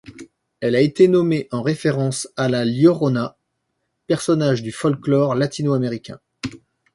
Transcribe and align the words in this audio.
Elle 0.61 0.75
a 0.75 0.81
été 0.81 1.07
nommée 1.07 1.47
en 1.51 1.61
référence 1.61 2.27
à 2.35 2.49
La 2.49 2.65
Llorona, 2.65 3.37
personnage 4.07 4.63
du 4.63 4.71
folklore 4.71 5.35
latino-américain. 5.35 6.19